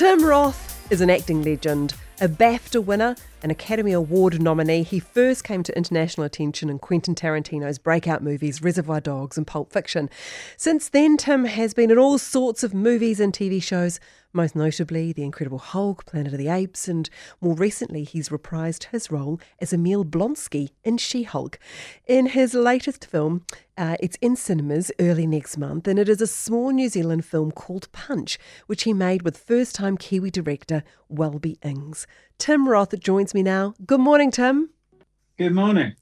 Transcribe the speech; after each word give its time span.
Tim 0.00 0.24
Roth 0.24 0.90
is 0.90 1.02
an 1.02 1.10
acting 1.10 1.42
legend, 1.42 1.92
a 2.22 2.26
BAFTA 2.26 2.82
winner, 2.82 3.16
an 3.42 3.50
Academy 3.50 3.92
Award 3.92 4.40
nominee. 4.40 4.82
He 4.82 4.98
first 4.98 5.44
came 5.44 5.62
to 5.62 5.76
international 5.76 6.24
attention 6.24 6.70
in 6.70 6.78
Quentin 6.78 7.14
Tarantino's 7.14 7.78
breakout 7.78 8.22
movies 8.22 8.62
Reservoir 8.62 9.02
Dogs 9.02 9.36
and 9.36 9.46
Pulp 9.46 9.70
Fiction. 9.70 10.08
Since 10.56 10.88
then, 10.88 11.18
Tim 11.18 11.44
has 11.44 11.74
been 11.74 11.90
in 11.90 11.98
all 11.98 12.16
sorts 12.16 12.62
of 12.62 12.72
movies 12.72 13.20
and 13.20 13.34
TV 13.34 13.62
shows, 13.62 14.00
most 14.32 14.54
notably 14.54 15.12
The 15.12 15.24
Incredible 15.24 15.58
Hulk, 15.58 16.06
Planet 16.06 16.32
of 16.32 16.38
the 16.38 16.48
Apes, 16.48 16.88
and 16.88 17.08
more 17.40 17.54
recently, 17.54 18.04
he's 18.04 18.28
reprised 18.28 18.84
his 18.84 19.10
role 19.10 19.40
as 19.58 19.72
Emil 19.72 20.04
Blonsky 20.04 20.70
in 20.84 20.98
She 20.98 21.24
Hulk. 21.24 21.58
In 22.06 22.26
his 22.26 22.54
latest 22.54 23.06
film, 23.06 23.44
uh, 23.76 23.96
it's 24.00 24.16
in 24.20 24.36
cinemas 24.36 24.92
early 25.00 25.26
next 25.26 25.56
month, 25.56 25.88
and 25.88 25.98
it 25.98 26.08
is 26.08 26.20
a 26.20 26.26
small 26.26 26.70
New 26.70 26.88
Zealand 26.88 27.24
film 27.24 27.50
called 27.50 27.90
Punch, 27.92 28.38
which 28.66 28.84
he 28.84 28.92
made 28.92 29.22
with 29.22 29.36
first 29.36 29.74
time 29.74 29.96
Kiwi 29.96 30.30
director 30.30 30.82
Welby 31.08 31.58
Ings. 31.62 32.06
Tim 32.38 32.68
Roth 32.68 32.98
joins 33.00 33.34
me 33.34 33.42
now. 33.42 33.74
Good 33.84 34.00
morning, 34.00 34.30
Tim. 34.30 34.70
Good 35.38 35.54
morning. 35.54 35.94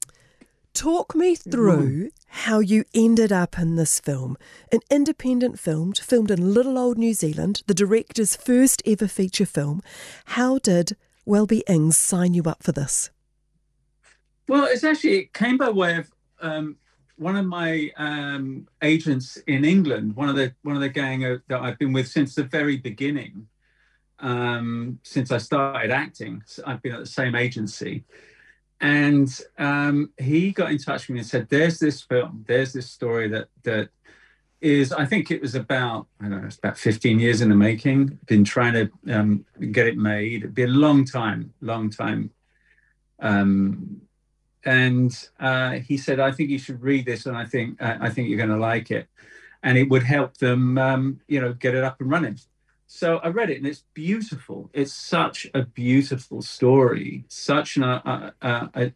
Talk 0.79 1.13
me 1.13 1.35
through 1.35 2.11
how 2.27 2.59
you 2.59 2.85
ended 2.93 3.33
up 3.33 3.59
in 3.59 3.75
this 3.75 3.99
film. 3.99 4.37
An 4.71 4.79
independent 4.89 5.59
film 5.59 5.91
filmed 5.91 6.31
in 6.31 6.53
little 6.53 6.77
old 6.77 6.97
New 6.97 7.13
Zealand, 7.13 7.63
the 7.67 7.73
director's 7.73 8.37
first 8.37 8.81
ever 8.85 9.09
feature 9.09 9.45
film. 9.45 9.83
How 10.23 10.57
did 10.57 10.95
Welby 11.25 11.65
Ings 11.67 11.97
sign 11.97 12.33
you 12.33 12.43
up 12.43 12.63
for 12.63 12.71
this? 12.71 13.09
Well, 14.47 14.69
it's 14.71 14.85
actually, 14.85 15.17
it 15.17 15.33
came 15.33 15.57
by 15.57 15.69
way 15.69 15.97
of 15.97 16.13
um, 16.39 16.77
one 17.17 17.35
of 17.35 17.45
my 17.45 17.91
um, 17.97 18.65
agents 18.81 19.35
in 19.47 19.65
England, 19.65 20.15
one 20.15 20.29
of 20.29 20.37
the 20.37 20.53
one 20.61 20.77
of 20.77 20.81
the 20.81 20.87
gang 20.87 21.41
that 21.49 21.59
I've 21.59 21.77
been 21.77 21.91
with 21.91 22.07
since 22.07 22.35
the 22.35 22.45
very 22.45 22.77
beginning, 22.77 23.47
um, 24.19 24.99
since 25.03 25.29
I 25.29 25.39
started 25.39 25.91
acting. 25.91 26.41
I've 26.65 26.81
been 26.81 26.93
at 26.93 27.01
the 27.01 27.05
same 27.05 27.35
agency, 27.35 28.05
and 28.81 29.41
um, 29.57 30.11
he 30.17 30.51
got 30.51 30.71
in 30.71 30.77
touch 30.77 31.07
with 31.07 31.15
me 31.15 31.19
and 31.19 31.27
said, 31.27 31.49
"There's 31.49 31.79
this 31.79 32.01
film. 32.01 32.45
There's 32.47 32.73
this 32.73 32.89
story 32.89 33.27
that 33.29 33.47
that 33.63 33.89
is. 34.61 34.93
I 34.93 35.05
think 35.05 35.31
it 35.31 35.41
was 35.41 35.55
about 35.55 36.07
I 36.21 36.29
don't 36.29 36.41
know. 36.41 36.47
It's 36.47 36.57
about 36.57 36.77
15 36.77 37.19
years 37.19 37.41
in 37.41 37.49
the 37.49 37.55
making. 37.55 38.19
Been 38.25 38.45
trying 38.45 38.73
to 38.73 39.13
um, 39.13 39.45
get 39.71 39.87
it 39.87 39.97
made. 39.97 40.43
It'd 40.43 40.55
been 40.55 40.69
a 40.69 40.73
long 40.73 41.05
time, 41.05 41.53
long 41.61 41.89
time." 41.89 42.31
Um, 43.19 44.01
and 44.63 45.27
uh, 45.39 45.71
he 45.71 45.97
said, 45.97 46.21
"I 46.21 46.31
think 46.31 46.49
you 46.49 46.59
should 46.59 46.81
read 46.81 47.05
this, 47.05 47.25
and 47.25 47.35
I 47.35 47.45
think 47.45 47.81
uh, 47.81 47.97
I 47.99 48.09
think 48.09 48.29
you're 48.29 48.37
going 48.37 48.49
to 48.49 48.57
like 48.57 48.91
it, 48.91 49.07
and 49.61 49.77
it 49.77 49.89
would 49.89 50.03
help 50.03 50.37
them, 50.37 50.77
um, 50.77 51.19
you 51.27 51.41
know, 51.41 51.51
get 51.53 51.75
it 51.75 51.83
up 51.83 51.99
and 51.99 52.09
running." 52.09 52.39
So 52.91 53.17
I 53.19 53.27
read 53.27 53.51
it, 53.51 53.57
and 53.57 53.67
it's 53.67 53.83
beautiful. 53.93 54.71
It's 54.73 54.91
such 54.91 55.45
a 55.53 55.61
beautiful 55.61 56.41
story. 56.41 57.23
Such 57.27 57.77
an 57.77 57.83
uh, 57.83 58.31
uh, 58.41 58.67
uh 58.73 58.89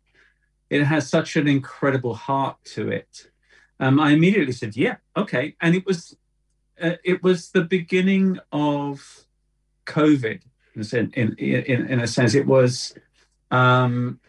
it 0.72 0.83
has 0.83 1.08
such 1.08 1.35
an 1.35 1.47
incredible 1.47 2.16
heart 2.16 2.58
to 2.73 2.89
it. 2.89 3.30
Um, 3.80 4.00
I 4.00 4.09
immediately 4.09 4.52
said, 4.52 4.75
"Yeah, 4.75 4.95
okay," 5.16 5.55
and 5.61 5.75
it 5.75 5.85
was 5.85 6.17
uh, 6.81 6.95
it 7.03 7.22
was 7.22 7.52
the 7.52 7.61
beginning 7.61 8.39
of 8.52 9.27
COVID 9.85 10.41
in 10.75 11.11
in 11.13 11.35
in, 11.38 11.88
in 11.88 12.00
a 12.00 12.07
sense. 12.07 12.33
It 12.33 12.47
was. 12.47 12.95
Um, 13.52 14.19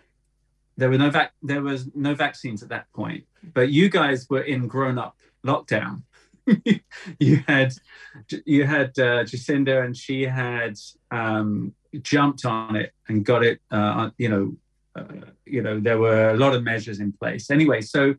there 0.77 0.91
were 0.91 0.99
no 0.99 1.09
vac- 1.09 1.33
there 1.43 1.63
was 1.63 1.89
no 1.95 2.15
vaccines 2.15 2.63
at 2.63 2.69
that 2.69 2.93
point, 2.93 3.25
but 3.55 3.71
you 3.71 3.89
guys 3.89 4.29
were 4.29 4.43
in 4.43 4.69
grown 4.69 4.99
up 4.99 5.17
lockdown. 5.43 6.03
you 7.19 7.43
had 7.47 7.73
you 8.45 8.65
had 8.65 8.91
uh, 8.99 9.25
Jacinda, 9.25 9.85
and 9.85 9.97
she 9.97 10.23
had 10.23 10.79
um, 11.11 11.75
jumped 12.03 12.45
on 12.45 12.77
it 12.77 12.93
and 13.09 13.25
got 13.25 13.45
it. 13.45 13.61
Uh, 13.71 14.11
you 14.19 14.29
know, 14.29 14.57
uh, 14.97 15.27
you 15.47 15.63
know 15.63 15.81
there 15.81 15.99
were 15.99 16.31
a 16.31 16.37
lot 16.37 16.55
of 16.55 16.63
measures 16.63 17.01
in 17.01 17.13
place. 17.13 17.51
Anyway, 17.51 17.81
so 17.81 18.15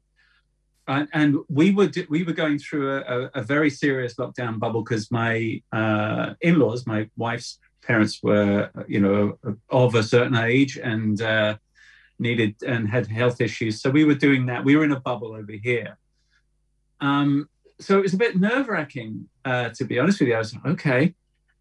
and, 0.88 1.08
and 1.14 1.38
we 1.50 1.72
were 1.72 1.90
we 2.10 2.24
were 2.24 2.34
going 2.34 2.60
through 2.60 2.98
a, 2.98 3.30
a 3.36 3.42
very 3.42 3.70
serious 3.70 4.16
lockdown 4.16 4.60
bubble 4.60 4.84
because 4.84 5.12
my 5.12 5.62
uh, 5.72 6.34
in-laws, 6.42 6.86
my 6.86 7.10
wife's 7.18 7.60
parents, 7.84 8.22
were 8.22 8.70
you 8.88 9.00
know 9.00 9.38
of 9.70 9.96
a 9.96 10.04
certain 10.04 10.36
age 10.36 10.78
and 10.78 11.22
uh, 11.22 11.58
needed 12.20 12.56
and 12.66 12.88
had 12.88 13.08
health 13.08 13.42
issues. 13.42 13.82
So 13.82 13.90
we 13.90 14.06
were 14.06 14.16
doing 14.16 14.46
that. 14.48 14.64
We 14.64 14.76
were 14.76 14.84
in 14.84 14.92
a 14.92 15.00
bubble 15.00 15.34
over 15.34 15.52
here. 15.52 15.98
Um, 17.02 17.50
so 17.80 17.98
it 17.98 18.04
was 18.04 18.14
a 18.14 18.18
bit 18.18 18.38
nerve 18.38 18.68
wracking, 18.68 19.28
uh, 19.44 19.70
to 19.70 19.86
be 19.86 20.00
honest 20.00 20.20
with 20.20 20.30
you. 20.30 20.36
I 20.36 20.40
was 20.40 20.54
like, 20.54 20.66
okay. 20.66 21.16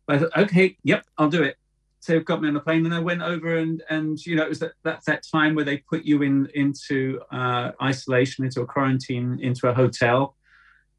I 0.07 0.19
thought, 0.19 0.37
okay, 0.37 0.77
yep, 0.85 1.05
I'll 1.19 1.31
do 1.31 1.43
it. 1.43 1.57
So 2.01 2.21
got 2.21 2.43
me 2.43 2.49
on 2.49 2.57
a 2.57 2.61
plane, 2.61 2.85
and 2.85 2.95
I 2.95 2.99
went 2.99 3.23
over 3.23 3.57
and 3.57 3.83
and 3.89 4.19
you 4.27 4.37
know 4.37 4.43
it 4.43 4.51
was 4.51 4.59
that 4.59 4.73
that's 4.83 5.07
that 5.07 5.25
time 5.27 5.55
where 5.55 5.65
they 5.65 5.79
put 5.79 6.05
you 6.05 6.21
in 6.21 6.51
into 6.55 7.19
uh, 7.33 7.71
isolation, 7.83 8.45
into 8.45 8.61
a 8.61 8.67
quarantine, 8.67 9.39
into 9.41 9.69
a 9.69 9.75
hotel. 9.75 10.37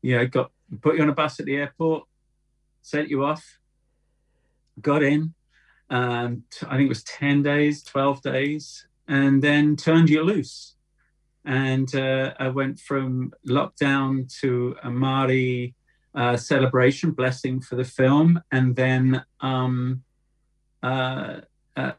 You 0.02 0.18
know, 0.18 0.26
got 0.26 0.52
put 0.81 0.96
you 0.96 1.03
on 1.03 1.09
a 1.09 1.14
bus 1.14 1.40
at 1.40 1.46
the 1.46 1.58
airport, 1.58 2.06
sent 2.82 3.09
you 3.09 3.24
off, 3.24 3.59
got 4.82 5.03
in. 5.03 5.36
Um, 5.92 6.44
I 6.64 6.78
think 6.78 6.88
it 6.88 6.90
was 6.90 7.03
ten 7.03 7.44
days, 7.44 7.84
twelve 7.84 8.24
days, 8.24 8.88
and 9.08 9.44
then 9.44 9.76
turned 9.76 10.09
you 10.09 10.24
loose. 10.24 10.75
And 11.46 11.94
uh, 11.94 12.34
I 12.40 12.48
went 12.50 12.80
from 12.80 13.34
lockdown 13.48 14.34
to 14.42 14.76
a 14.84 14.90
Māori 14.90 15.74
uh, 16.16 16.38
celebration, 16.38 17.12
blessing 17.12 17.62
for 17.62 17.76
the 17.76 17.84
film, 17.84 18.42
and 18.52 18.76
then 18.76 19.24
um, 19.42 20.04
uh, 20.82 21.42
a, 21.76 21.94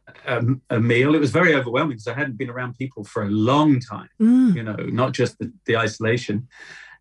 a, 0.71 0.81
meal. 0.81 1.15
It 1.15 1.21
was 1.21 1.31
very 1.31 1.55
overwhelming 1.55 1.97
because 1.97 2.09
I 2.09 2.15
hadn't 2.15 2.39
been 2.39 2.51
around 2.51 2.79
people 2.79 3.05
for 3.05 3.25
a 3.25 3.31
long 3.31 3.79
time, 3.79 4.09
mm. 4.21 4.55
you 4.55 4.63
know, 4.63 4.77
not 4.77 5.13
just 5.13 5.39
the, 5.39 5.53
the 5.67 5.77
isolation. 5.77 6.49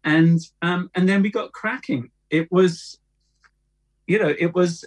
And 0.04 0.40
um, 0.62 0.92
and 0.94 1.08
then 1.08 1.22
we 1.22 1.32
got 1.32 1.52
cracking. 1.52 2.12
It 2.30 2.52
was, 2.52 3.00
you 4.08 4.20
know, 4.20 4.34
it 4.38 4.54
was 4.54 4.86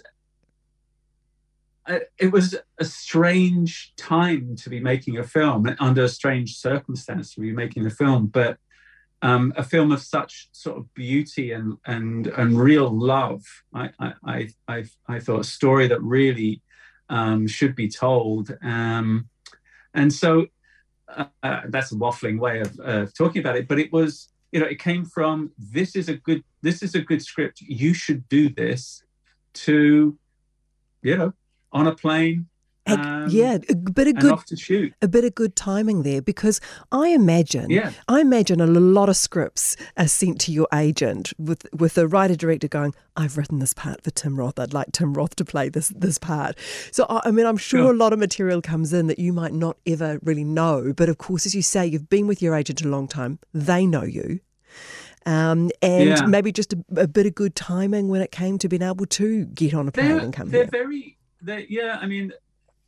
it 2.17 2.31
was 2.31 2.55
a 2.77 2.85
strange 2.85 3.93
time 3.97 4.55
to 4.57 4.69
be 4.69 4.79
making 4.79 5.17
a 5.17 5.23
film 5.23 5.75
under 5.79 6.03
a 6.03 6.09
strange 6.09 6.57
circumstance 6.57 7.33
to 7.33 7.41
be 7.41 7.51
making 7.51 7.85
a 7.85 7.89
film, 7.89 8.27
but 8.27 8.57
um, 9.21 9.53
a 9.57 9.63
film 9.63 9.91
of 9.91 10.01
such 10.01 10.49
sort 10.51 10.77
of 10.77 10.93
beauty 10.93 11.51
and 11.51 11.77
and 11.85 12.27
and 12.27 12.59
real 12.59 12.89
love. 12.89 13.43
I 13.73 13.89
I 14.23 14.49
I, 14.67 14.85
I 15.07 15.19
thought 15.19 15.41
a 15.41 15.45
story 15.45 15.87
that 15.87 16.01
really 16.01 16.61
um, 17.09 17.47
should 17.47 17.75
be 17.75 17.89
told, 17.89 18.55
um, 18.61 19.27
and 19.93 20.13
so 20.13 20.47
uh, 21.09 21.25
uh, 21.43 21.61
that's 21.67 21.91
a 21.91 21.95
waffling 21.95 22.39
way 22.39 22.61
of 22.61 22.79
uh, 22.83 23.05
talking 23.17 23.41
about 23.41 23.57
it. 23.57 23.67
But 23.67 23.79
it 23.79 23.91
was 23.91 24.29
you 24.51 24.59
know 24.59 24.67
it 24.67 24.79
came 24.79 25.05
from 25.05 25.51
this 25.57 25.95
is 25.95 26.07
a 26.07 26.15
good 26.15 26.43
this 26.61 26.81
is 26.81 26.95
a 26.95 27.01
good 27.01 27.21
script. 27.21 27.61
You 27.61 27.93
should 27.93 28.29
do 28.29 28.49
this 28.49 29.03
to 29.53 30.17
you 31.01 31.17
know 31.17 31.33
on 31.71 31.87
a 31.87 31.95
plane. 31.95 32.47
Um, 32.97 33.27
yeah, 33.29 33.57
a 33.69 33.75
bit 33.75 34.07
of 34.07 34.15
good, 34.15 34.39
a 35.01 35.07
bit 35.07 35.23
of 35.23 35.35
good 35.35 35.55
timing 35.55 36.03
there 36.03 36.21
because 36.21 36.59
I 36.91 37.09
imagine, 37.09 37.69
yeah. 37.69 37.91
I 38.07 38.21
imagine 38.21 38.61
a 38.61 38.65
lot 38.65 39.09
of 39.09 39.17
scripts 39.17 39.75
are 39.97 40.07
sent 40.07 40.41
to 40.41 40.51
your 40.51 40.67
agent 40.73 41.33
with 41.37 41.67
with 41.77 41.93
the 41.95 42.07
writer 42.07 42.35
director 42.35 42.67
going, 42.67 42.95
"I've 43.15 43.37
written 43.37 43.59
this 43.59 43.73
part 43.73 44.03
for 44.03 44.11
Tim 44.11 44.37
Roth. 44.37 44.59
I'd 44.59 44.73
like 44.73 44.91
Tim 44.91 45.13
Roth 45.13 45.35
to 45.35 45.45
play 45.45 45.69
this 45.69 45.89
this 45.89 46.17
part." 46.17 46.57
So 46.91 47.05
I 47.09 47.31
mean, 47.31 47.45
I'm 47.45 47.57
sure, 47.57 47.81
sure. 47.81 47.91
a 47.91 47.95
lot 47.95 48.13
of 48.13 48.19
material 48.19 48.61
comes 48.61 48.93
in 48.93 49.07
that 49.07 49.19
you 49.19 49.33
might 49.33 49.53
not 49.53 49.77
ever 49.85 50.19
really 50.23 50.45
know, 50.45 50.93
but 50.95 51.09
of 51.09 51.17
course, 51.17 51.45
as 51.45 51.53
you 51.53 51.61
say, 51.61 51.85
you've 51.85 52.09
been 52.09 52.27
with 52.27 52.41
your 52.41 52.55
agent 52.55 52.81
a 52.81 52.87
long 52.87 53.07
time. 53.07 53.39
They 53.53 53.85
know 53.85 54.03
you. 54.03 54.39
Um, 55.25 55.69
and 55.81 56.09
yeah. 56.09 56.25
maybe 56.25 56.51
just 56.51 56.73
a, 56.73 56.83
a, 56.95 57.07
bit 57.07 57.25
of 57.25 57.35
good 57.35 57.53
timing 57.53 58.07
when 58.07 58.21
it 58.21 58.31
came 58.31 58.57
to 58.59 58.69
being 58.69 58.81
able 58.81 59.05
to 59.05 59.45
get 59.47 59.73
on 59.73 59.87
a 59.89 59.91
plane 59.91 60.07
they're, 60.07 60.19
and 60.19 60.33
come 60.33 60.49
they're 60.49 60.63
here. 60.63 60.69
very 60.71 61.17
yeah, 61.45 61.97
I 62.01 62.05
mean, 62.05 62.33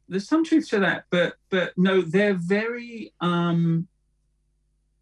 there's 0.08 0.28
some 0.28 0.44
truth 0.44 0.70
to 0.70 0.80
that, 0.80 1.06
but 1.10 1.36
but 1.50 1.74
no, 1.78 2.02
they're 2.02 2.34
very 2.34 3.14
um, 3.22 3.88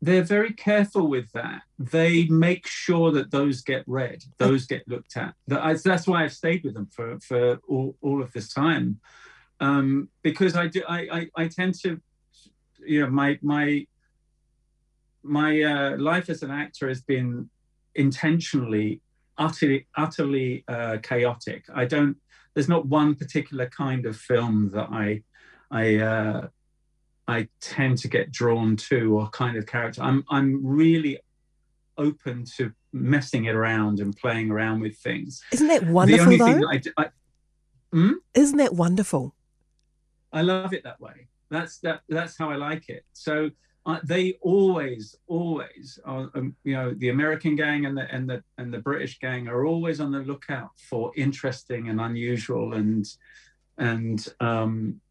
they're 0.02 0.24
very 0.24 0.54
careful 0.54 1.08
with 1.08 1.32
that. 1.34 1.64
They 1.78 2.26
make 2.28 2.68
sure 2.68 3.12
that 3.12 3.32
those 3.32 3.62
get 3.62 3.84
read, 3.88 4.24
those 4.38 4.66
get 4.66 4.88
looked 4.88 5.18
at. 5.18 5.34
That's 5.48 6.08
why 6.08 6.24
I've 6.24 6.34
stayed 6.34 6.64
with 6.64 6.76
them 6.76 6.88
for 6.92 7.20
for 7.20 7.60
all, 7.68 7.96
all 8.02 8.22
of 8.22 8.32
this 8.34 8.54
time, 8.54 9.00
um, 9.60 10.10
because 10.22 10.56
I 10.56 10.68
do 10.68 10.84
I, 10.88 11.00
I, 11.12 11.44
I 11.44 11.48
tend 11.48 11.76
to, 11.82 12.00
you 12.86 13.02
know, 13.02 13.10
my 13.10 13.40
my 13.42 13.88
my 15.24 15.62
uh, 15.62 15.98
life 15.98 16.30
as 16.30 16.44
an 16.44 16.52
actor 16.52 16.88
has 16.88 17.02
been 17.02 17.50
intentionally 17.96 19.02
utterly 19.38 19.88
utterly 19.98 20.64
uh, 20.68 20.98
chaotic. 21.02 21.66
I 21.74 21.86
don't 21.86 22.16
there's 22.54 22.70
not 22.70 22.86
one 22.86 23.16
particular 23.16 23.68
kind 23.68 24.06
of 24.06 24.18
film 24.18 24.70
that 24.74 24.90
I 24.92 25.24
I 25.72 25.98
uh, 25.98 26.48
I 27.28 27.48
tend 27.62 28.00
to 28.00 28.08
get 28.08 28.32
drawn 28.32 28.76
to 28.78 29.18
or 29.20 29.30
kind 29.30 29.58
of 29.58 29.66
character. 29.66 30.02
I'm 30.02 30.24
I'm 30.30 30.66
really 30.66 31.20
open 31.98 32.46
to 32.58 32.72
messing 32.94 33.46
it 33.46 33.56
around 33.56 34.00
and 34.00 34.16
playing 34.16 34.50
around 34.50 34.80
with 34.80 34.98
things. 34.98 35.42
Isn't 35.52 35.68
that 35.68 35.86
wonderful? 35.86 36.38
The 36.38 36.44
only 36.44 36.62
though? 36.62 36.70
I, 36.98 37.04
I 37.04 37.10
Hmm? 37.92 38.14
Isn't 38.34 38.58
that 38.58 38.74
wonderful? 38.74 39.36
I 40.32 40.42
love 40.42 40.74
it 40.74 40.84
that 40.84 41.02
way. 41.02 41.28
That's 41.50 41.80
that. 41.80 42.02
That's 42.08 42.38
how 42.38 42.52
I 42.52 42.56
like 42.56 42.90
it. 42.90 43.04
So 43.14 43.50
uh, 43.90 44.00
they 44.04 44.38
always, 44.42 45.16
always, 45.28 46.00
are, 46.06 46.30
um, 46.36 46.56
you 46.64 46.76
know, 46.76 46.94
the 46.94 47.10
American 47.10 47.56
gang 47.56 47.86
and 47.88 47.98
the 47.98 48.06
and 48.14 48.30
the 48.30 48.44
and 48.60 48.72
the 48.72 48.78
British 48.78 49.18
gang 49.20 49.48
are 49.48 49.66
always 49.66 50.00
on 50.00 50.12
the 50.12 50.20
lookout 50.20 50.70
for 50.78 51.12
interesting 51.16 51.90
and 51.90 52.00
unusual 52.00 52.74
and 52.74 53.06
and 53.80 54.28
um, 54.40 55.02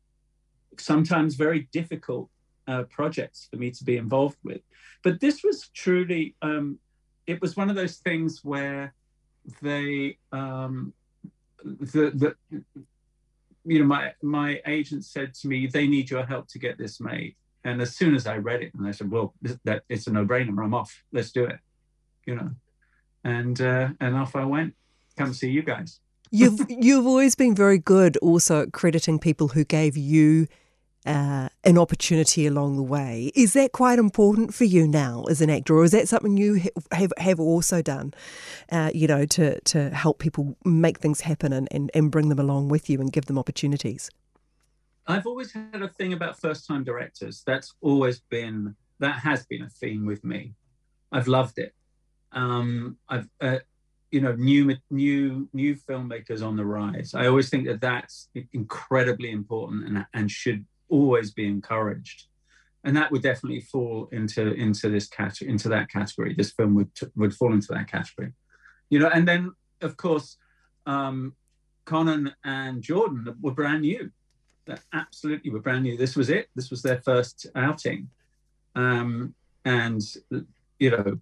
sometimes 0.78 1.34
very 1.34 1.68
difficult 1.72 2.30
uh, 2.68 2.84
projects 2.84 3.48
for 3.50 3.56
me 3.56 3.70
to 3.72 3.82
be 3.84 3.96
involved 3.96 4.38
with. 4.44 4.60
But 5.02 5.20
this 5.20 5.42
was 5.42 5.68
truly, 5.74 6.36
um, 6.42 6.78
it 7.26 7.40
was 7.40 7.56
one 7.56 7.70
of 7.70 7.76
those 7.76 7.96
things 7.96 8.44
where 8.44 8.94
they, 9.62 10.18
um, 10.30 10.92
the, 11.64 12.10
the, 12.50 12.62
you 13.64 13.78
know, 13.80 13.86
my 13.86 14.12
my 14.22 14.60
agent 14.66 15.04
said 15.04 15.34
to 15.34 15.48
me, 15.48 15.66
they 15.66 15.86
need 15.86 16.10
your 16.10 16.24
help 16.24 16.46
to 16.48 16.58
get 16.58 16.78
this 16.78 17.00
made. 17.00 17.34
And 17.68 17.82
as 17.82 17.94
soon 17.94 18.14
as 18.14 18.26
I 18.26 18.38
read 18.38 18.62
it, 18.62 18.72
and 18.74 18.88
I 18.88 18.92
said, 18.92 19.10
well, 19.10 19.34
that 19.64 19.82
it's 19.90 20.06
a 20.06 20.10
no-brainer. 20.10 20.64
I'm 20.64 20.72
off. 20.72 21.04
Let's 21.12 21.30
do 21.30 21.44
it. 21.44 21.58
You 22.24 22.34
know, 22.36 22.50
and 23.24 23.60
uh, 23.60 23.88
and 24.00 24.16
off 24.16 24.34
I 24.34 24.44
went. 24.44 24.74
Come 25.18 25.34
see 25.34 25.50
you 25.50 25.62
guys. 25.62 26.00
You've 26.30 26.60
you've 26.68 27.06
always 27.06 27.34
been 27.34 27.54
very 27.54 27.78
good, 27.78 28.16
also 28.18 28.66
crediting 28.66 29.18
people 29.18 29.48
who 29.48 29.64
gave 29.64 29.96
you 29.96 30.46
uh, 31.06 31.48
an 31.64 31.78
opportunity 31.78 32.46
along 32.46 32.76
the 32.76 32.82
way. 32.82 33.32
Is 33.34 33.54
that 33.54 33.72
quite 33.72 33.98
important 33.98 34.54
for 34.54 34.64
you 34.64 34.86
now 34.86 35.24
as 35.30 35.40
an 35.40 35.48
actor, 35.48 35.74
or 35.74 35.84
is 35.84 35.92
that 35.92 36.08
something 36.08 36.36
you 36.36 36.60
have 36.92 37.12
have 37.18 37.40
also 37.40 37.80
done? 37.82 38.12
Uh, 38.70 38.90
you 38.94 39.06
know, 39.06 39.24
to 39.26 39.60
to 39.60 39.90
help 39.90 40.18
people 40.18 40.56
make 40.64 41.00
things 41.00 41.22
happen 41.22 41.52
and, 41.52 41.68
and 41.70 41.90
and 41.94 42.10
bring 42.10 42.28
them 42.28 42.38
along 42.38 42.68
with 42.68 42.90
you 42.90 43.00
and 43.00 43.12
give 43.12 43.26
them 43.26 43.38
opportunities. 43.38 44.10
I've 45.08 45.26
always 45.26 45.52
had 45.52 45.80
a 45.80 45.88
thing 45.88 46.12
about 46.12 46.38
first 46.38 46.66
time 46.66 46.84
directors. 46.84 47.42
That's 47.46 47.74
always 47.80 48.20
been 48.20 48.76
that 49.00 49.20
has 49.20 49.46
been 49.46 49.62
a 49.62 49.70
theme 49.70 50.04
with 50.04 50.22
me. 50.22 50.54
I've 51.10 51.28
loved 51.28 51.58
it. 51.58 51.72
Um, 52.32 52.98
I've 53.08 53.28
uh, 53.40 53.58
you 54.10 54.20
know 54.20 54.34
new 54.34 54.76
new 54.90 55.48
new 55.54 55.76
filmmakers 55.76 56.46
on 56.46 56.56
the 56.56 56.66
rise. 56.66 57.14
I 57.14 57.26
always 57.26 57.48
think 57.48 57.66
that 57.66 57.80
that's 57.80 58.28
incredibly 58.52 59.30
important 59.30 59.86
and 59.86 60.06
and 60.12 60.30
should 60.30 60.66
always 60.90 61.32
be 61.32 61.46
encouraged. 61.46 62.26
And 62.84 62.96
that 62.96 63.10
would 63.10 63.22
definitely 63.22 63.60
fall 63.60 64.08
into 64.12 64.52
into 64.52 64.90
this 64.90 65.08
category, 65.08 65.50
into 65.50 65.70
that 65.70 65.90
category. 65.90 66.34
This 66.34 66.52
film 66.52 66.74
would 66.74 66.90
would 67.16 67.34
fall 67.34 67.54
into 67.54 67.72
that 67.72 67.90
category, 67.90 68.32
you 68.90 68.98
know. 68.98 69.08
And 69.08 69.26
then, 69.26 69.52
of 69.80 69.96
course, 69.96 70.36
um, 70.84 71.34
Conan 71.86 72.34
and 72.44 72.82
Jordan 72.82 73.34
were 73.40 73.52
brand 73.52 73.82
new. 73.82 74.10
That 74.68 74.80
absolutely 74.92 75.50
were 75.50 75.60
brand 75.60 75.84
new. 75.84 75.96
This 75.96 76.14
was 76.14 76.28
it. 76.28 76.50
This 76.54 76.70
was 76.70 76.82
their 76.82 77.00
first 77.00 77.46
outing, 77.54 78.10
um, 78.74 79.34
and 79.64 80.02
you 80.78 80.90
know, 80.90 81.18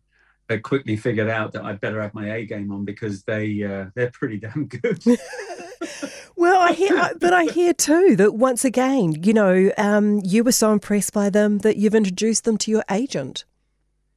I 0.51 0.57
quickly 0.57 0.97
figured 0.97 1.29
out 1.29 1.53
that 1.53 1.65
I'd 1.65 1.81
better 1.81 2.03
have 2.03 2.13
my 2.13 2.35
A 2.35 2.45
game 2.45 2.73
on 2.73 2.85
because 2.85 3.23
they 3.23 3.63
uh, 3.63 3.87
they're 3.95 4.11
pretty 4.11 4.39
damn 4.39 4.67
good. 4.67 5.01
well, 6.37 6.61
I 6.61 6.73
hear, 6.73 7.13
but 7.21 7.33
I 7.33 7.45
hear 7.45 7.73
too 7.73 8.17
that 8.17 8.35
once 8.35 8.65
again, 8.65 9.23
you 9.23 9.33
know, 9.33 9.71
um, 9.79 10.21
you 10.25 10.43
were 10.43 10.51
so 10.51 10.73
impressed 10.73 11.13
by 11.13 11.31
them 11.31 11.59
that 11.59 11.77
you've 11.77 11.95
introduced 11.95 12.43
them 12.43 12.59
to 12.59 12.71
your 12.73 12.85
agent. 12.91 13.45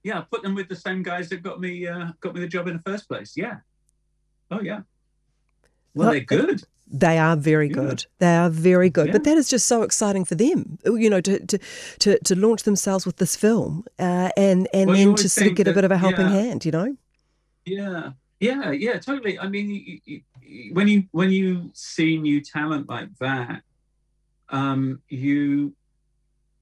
Yeah, 0.01 0.17
I 0.17 0.21
put 0.21 0.41
them 0.41 0.55
with 0.55 0.69
the 0.69 0.75
same 0.75 1.03
guys 1.03 1.29
that 1.29 1.43
got 1.43 1.59
me 1.59 1.85
uh, 1.85 2.13
got 2.19 2.33
me 2.33 2.41
the 2.41 2.47
job 2.47 2.67
in 2.67 2.77
the 2.77 2.83
first 2.83 3.07
place. 3.07 3.33
Yeah. 3.37 3.57
Oh 4.49 4.61
yeah. 4.61 4.81
Well, 5.93 6.07
well 6.07 6.11
they're 6.11 6.21
good. 6.21 6.63
They 6.91 7.19
are 7.19 7.35
very 7.35 7.69
good. 7.69 8.01
Yeah. 8.01 8.17
They 8.19 8.35
are 8.37 8.49
very 8.49 8.89
good. 8.89 9.07
Yeah. 9.07 9.13
But 9.13 9.23
that 9.25 9.37
is 9.37 9.49
just 9.49 9.67
so 9.67 9.83
exciting 9.83 10.25
for 10.25 10.35
them, 10.35 10.79
you 10.85 11.09
know, 11.09 11.21
to 11.21 11.45
to 11.45 11.59
to, 11.99 12.19
to 12.19 12.35
launch 12.35 12.63
themselves 12.63 13.05
with 13.05 13.17
this 13.17 13.35
film, 13.35 13.85
uh, 13.99 14.29
and 14.35 14.67
and 14.73 14.89
well, 14.89 14.97
then 14.97 15.15
to 15.15 15.29
sort 15.29 15.47
of 15.47 15.55
get 15.55 15.65
that, 15.65 15.71
a 15.71 15.75
bit 15.75 15.83
of 15.83 15.91
a 15.91 15.97
helping 15.97 16.27
yeah. 16.29 16.41
hand, 16.41 16.65
you 16.65 16.71
know. 16.71 16.97
Yeah, 17.65 18.11
yeah, 18.39 18.71
yeah, 18.71 18.97
totally. 18.97 19.37
I 19.37 19.47
mean, 19.47 19.69
you, 19.69 20.21
you, 20.41 20.73
when 20.73 20.87
you 20.87 21.03
when 21.11 21.29
you 21.29 21.69
see 21.73 22.17
new 22.17 22.41
talent 22.41 22.89
like 22.89 23.15
that, 23.19 23.61
um, 24.49 25.01
you 25.09 25.75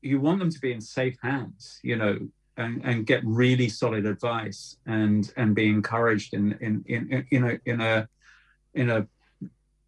you 0.01 0.19
want 0.19 0.39
them 0.39 0.49
to 0.49 0.59
be 0.59 0.71
in 0.73 0.81
safe 0.81 1.17
hands, 1.21 1.79
you 1.83 1.95
know, 1.95 2.17
and, 2.57 2.83
and 2.83 3.05
get 3.05 3.21
really 3.23 3.69
solid 3.69 4.05
advice 4.05 4.77
and 4.85 5.31
and 5.37 5.55
be 5.55 5.67
encouraged 5.69 6.33
in 6.33 6.53
in 6.59 6.83
in, 6.87 7.25
in 7.31 7.43
a 7.43 7.59
in 7.65 7.81
a 7.81 8.09
in 8.73 8.89
a 8.89 9.07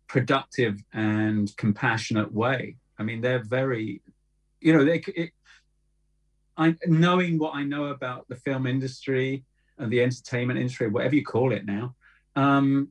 productive 0.09 0.83
and 0.91 1.55
compassionate 1.55 2.33
way. 2.33 2.75
I 2.97 3.03
mean, 3.03 3.21
they're 3.21 3.43
very, 3.43 4.01
you 4.59 4.73
know, 4.73 4.83
they. 4.83 5.01
It, 5.15 5.31
I 6.57 6.75
knowing 6.85 7.37
what 7.37 7.55
I 7.55 7.63
know 7.63 7.85
about 7.85 8.27
the 8.27 8.35
film 8.35 8.67
industry 8.67 9.45
and 9.77 9.89
the 9.89 10.01
entertainment 10.01 10.59
industry, 10.59 10.89
whatever 10.89 11.15
you 11.15 11.23
call 11.23 11.53
it 11.53 11.65
now, 11.65 11.95
um, 12.35 12.89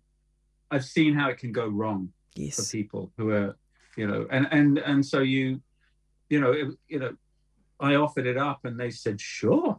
I've 0.71 0.87
seen 0.87 1.13
how 1.13 1.29
it 1.29 1.37
can 1.37 1.53
go 1.53 1.69
wrong 1.69 2.11
yes. 2.35 2.57
for 2.57 2.77
people 2.77 3.13
who 3.19 3.31
are, 3.33 3.57
you 3.97 4.07
know, 4.07 4.27
and 4.31 4.49
and 4.51 4.79
and 4.79 5.05
so 5.05 5.21
you, 5.21 5.61
you 6.31 6.41
know, 6.41 6.53
it, 6.53 6.69
you 6.89 6.99
know, 6.99 7.15
I 7.79 7.97
offered 7.97 8.27
it 8.27 8.39
up 8.39 8.65
and 8.65 8.81
they 8.81 8.91
said 8.91 9.21
sure, 9.21 9.79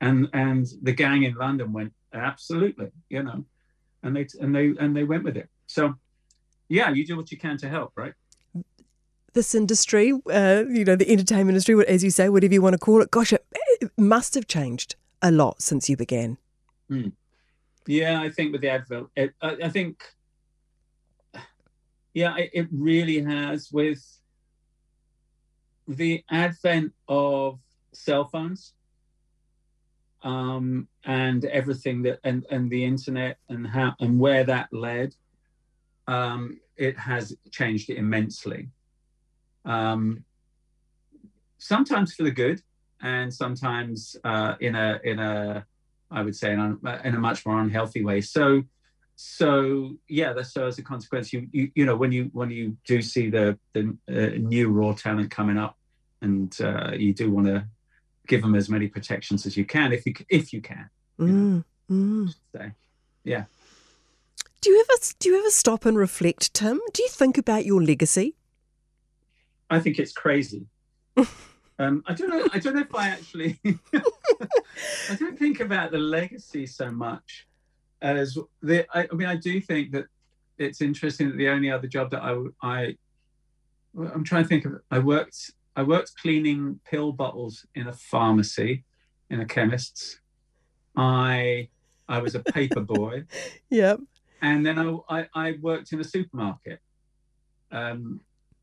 and 0.00 0.28
and 0.32 0.66
the 0.82 0.92
gang 0.92 1.22
in 1.22 1.34
London 1.34 1.72
went 1.72 1.92
absolutely, 2.12 2.90
you 3.08 3.22
know, 3.22 3.44
and 4.02 4.16
they 4.16 4.26
and 4.40 4.52
they 4.52 4.74
and 4.80 4.96
they 4.96 5.04
went 5.04 5.22
with 5.22 5.36
it. 5.36 5.48
So 5.68 5.94
yeah, 6.68 6.90
you 6.90 7.06
do 7.06 7.16
what 7.16 7.30
you 7.30 7.38
can 7.38 7.56
to 7.58 7.68
help, 7.68 7.92
right? 7.96 8.14
This 9.32 9.54
industry, 9.54 10.12
uh, 10.32 10.64
you 10.68 10.84
know, 10.84 10.96
the 10.96 11.10
entertainment 11.10 11.50
industry, 11.50 11.86
as 11.86 12.02
you 12.02 12.10
say, 12.10 12.28
whatever 12.28 12.54
you 12.54 12.62
want 12.62 12.72
to 12.72 12.78
call 12.78 13.02
it, 13.02 13.10
gosh, 13.10 13.32
it, 13.32 13.44
it 13.80 13.90
must 13.98 14.34
have 14.34 14.46
changed 14.46 14.96
a 15.20 15.30
lot 15.30 15.60
since 15.60 15.88
you 15.88 15.96
began. 15.96 16.38
Hmm. 16.88 17.08
Yeah, 17.86 18.20
I 18.20 18.30
think 18.30 18.52
with 18.52 18.62
the 18.62 18.70
advert, 18.70 19.08
it, 19.14 19.34
I, 19.40 19.56
I, 19.64 19.68
think, 19.68 20.02
yeah, 22.14 22.36
it, 22.36 22.50
it 22.52 22.68
really 22.72 23.20
has 23.22 23.70
with 23.70 24.02
the 25.86 26.24
advent 26.30 26.92
of 27.08 27.60
cell 27.92 28.26
phones 28.26 28.72
um, 30.22 30.88
and 31.04 31.44
everything 31.44 32.02
that 32.02 32.18
and 32.24 32.44
and 32.50 32.68
the 32.68 32.84
internet 32.84 33.38
and 33.48 33.66
how 33.66 33.94
and 34.00 34.18
where 34.18 34.44
that 34.44 34.68
led 34.72 35.14
um, 36.06 36.60
it 36.76 36.98
has 36.98 37.36
changed 37.50 37.90
it 37.90 37.98
immensely. 37.98 38.68
Um, 39.64 40.24
sometimes 41.58 42.14
for 42.14 42.22
the 42.22 42.30
good, 42.30 42.62
and 43.00 43.32
sometimes 43.32 44.16
uh, 44.24 44.54
in 44.60 44.74
a 44.74 45.00
in 45.04 45.18
a 45.18 45.66
I 46.10 46.22
would 46.22 46.36
say 46.36 46.52
in 46.52 46.60
a, 46.60 47.00
in 47.04 47.14
a 47.14 47.18
much 47.18 47.44
more 47.44 47.60
unhealthy 47.60 48.04
way. 48.04 48.20
So 48.20 48.62
so 49.16 49.96
yeah, 50.08 50.34
that's 50.34 50.52
so 50.52 50.66
as 50.66 50.78
a 50.78 50.82
consequence, 50.82 51.32
you 51.32 51.48
you 51.50 51.70
you 51.74 51.86
know 51.86 51.96
when 51.96 52.12
you 52.12 52.30
when 52.32 52.50
you 52.50 52.76
do 52.86 53.00
see 53.02 53.30
the 53.30 53.58
the 53.72 53.96
uh, 54.08 54.38
new 54.38 54.68
raw 54.68 54.92
talent 54.92 55.30
coming 55.30 55.56
up, 55.58 55.76
and 56.20 56.54
uh, 56.60 56.92
you 56.92 57.14
do 57.14 57.30
want 57.30 57.46
to 57.46 57.66
give 58.26 58.42
them 58.42 58.54
as 58.54 58.68
many 58.68 58.88
protections 58.88 59.46
as 59.46 59.56
you 59.56 59.64
can 59.64 59.92
if 59.92 60.04
you 60.04 60.14
if 60.28 60.52
you 60.52 60.60
can. 60.60 60.90
You 61.18 61.24
mm, 61.24 61.64
mm. 61.90 62.34
So, 62.54 62.70
yeah. 63.24 63.44
Do 64.60 64.70
you 64.70 64.80
ever 64.80 65.00
do 65.18 65.28
you 65.28 65.38
ever 65.38 65.50
stop 65.50 65.84
and 65.84 65.96
reflect, 65.96 66.54
Tim? 66.54 66.80
Do 66.92 67.02
you 67.02 67.08
think 67.08 67.38
about 67.38 67.66
your 67.66 67.82
legacy? 67.82 68.34
I 69.70 69.80
think 69.80 69.98
it's 69.98 70.12
crazy. 70.12 70.66
um, 71.78 72.02
I 72.06 72.14
don't 72.14 72.30
know. 72.30 72.48
I 72.52 72.58
don't 72.58 72.74
know 72.74 72.82
if 72.82 72.94
I 72.94 73.08
actually. 73.08 73.58
I 73.94 75.14
don't 75.18 75.38
think 75.38 75.60
about 75.60 75.90
the 75.90 75.98
legacy 75.98 76.66
so 76.66 76.90
much 76.90 77.46
as 78.02 78.38
the. 78.62 78.86
I, 78.96 79.08
I, 79.10 79.14
mean, 79.14 79.28
I 79.28 79.36
do 79.36 79.60
think 79.60 79.92
that 79.92 80.06
it's 80.58 80.80
interesting 80.80 81.28
that 81.28 81.36
the 81.36 81.48
only 81.48 81.70
other 81.70 81.88
job 81.88 82.10
that 82.10 82.22
I 82.22 82.42
I 82.62 82.96
I'm 83.96 84.24
trying 84.24 84.44
to 84.44 84.48
think 84.48 84.64
of. 84.64 84.80
I 84.90 84.98
worked 84.98 85.50
I 85.74 85.82
worked 85.82 86.16
cleaning 86.20 86.80
pill 86.84 87.12
bottles 87.12 87.66
in 87.74 87.88
a 87.88 87.92
pharmacy, 87.92 88.84
in 89.30 89.40
a 89.40 89.46
chemist's. 89.46 90.20
I 90.96 91.68
I 92.08 92.20
was 92.20 92.34
a 92.34 92.40
paper 92.40 92.80
boy. 92.80 93.24
yep 93.70 94.00
and 94.42 94.64
then 94.64 94.78
I, 94.78 94.98
I, 95.08 95.28
I 95.34 95.54
worked 95.60 95.92
in 95.92 96.00
a 96.00 96.04
supermarket, 96.04 96.80
um, 97.70 98.20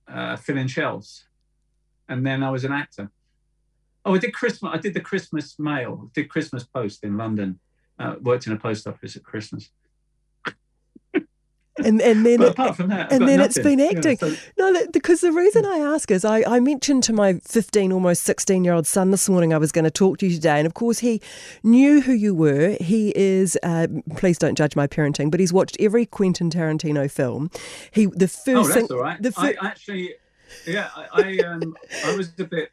uh, 0.08 0.36
filling 0.36 0.68
shelves, 0.68 1.26
and 2.10 2.26
then 2.26 2.44
I 2.44 2.50
was 2.52 2.64
an 2.64 2.72
actor. 2.72 3.12
Oh, 4.06 4.16
I 4.16 4.18
did 4.18 4.34
Christmas. 4.34 4.72
I 4.74 4.78
did 4.78 4.94
the 4.94 5.02
Christmas 5.02 5.58
mail. 5.58 6.10
Did 6.14 6.30
Christmas 6.30 6.64
post 6.64 7.04
in 7.04 7.18
London. 7.18 7.60
Uh, 7.98 8.16
worked 8.22 8.48
in 8.48 8.54
a 8.54 8.58
post 8.58 8.88
office 8.88 9.16
at 9.16 9.24
Christmas. 9.24 9.70
And 11.78 12.02
and 12.02 12.26
then 12.26 12.42
apart 12.42 12.76
from 12.76 12.90
that, 12.90 13.08
I've 13.12 13.20
and 13.20 13.28
then 13.28 13.40
got 13.40 13.46
it's 13.48 13.58
nothing. 13.58 13.78
been 13.78 13.92
Yeah, 13.92 13.98
acting. 13.98 14.18
so- 14.18 14.36
No, 14.58 14.74
that, 14.74 14.92
because 14.92 15.22
the 15.22 15.32
reason 15.32 15.66
I 15.66 15.78
ask 15.78 16.12
is 16.12 16.24
I, 16.24 16.44
I 16.44 16.60
mentioned 16.60 17.04
to 17.06 17.14
my 17.14 17.34
15, 17.44 17.92
almost 17.92 18.24
16 18.24 18.64
year 18.64 18.74
old 18.74 18.86
son 18.88 19.12
this 19.12 19.28
morning 19.28 19.54
I 19.54 19.58
was 19.58 19.72
going 19.72 19.86
to 19.86 19.92
talk 19.92 20.18
to 20.20 20.28
you 20.28 20.34
today. 20.36 20.58
And 20.60 20.68
of 20.68 20.74
course, 20.76 21.00
he 21.00 21.22
knew 21.64 22.02
who 22.02 22.14
you 22.14 22.36
were. 22.36 22.78
He 22.80 23.12
is, 23.16 23.58
uh, 23.64 23.88
please 24.16 24.38
don't 24.38 24.56
judge 24.56 24.76
my 24.76 24.86
parenting, 24.88 25.32
but 25.32 25.40
he's 25.40 25.54
watched 25.54 25.78
every 25.80 26.06
Quentin 26.06 26.50
Tarantino 26.50 27.10
film. 27.10 27.50
He 27.92 28.06
The 28.06 28.28
first 28.28 28.48
oh, 28.50 28.64
that's 28.64 28.74
thing. 28.74 28.88
all 28.92 29.00
right. 29.00 29.22
The 29.22 29.32
fir- 29.32 29.56
I 29.62 29.68
actually, 29.68 30.14
yeah, 30.68 30.90
I, 30.96 31.40
I 31.42 31.48
um, 31.48 31.76
I 32.06 32.16
was 32.16 32.30
a 32.40 32.44
bit. 32.44 32.72